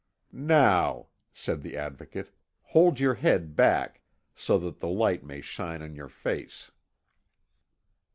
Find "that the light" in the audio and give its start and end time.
4.57-5.23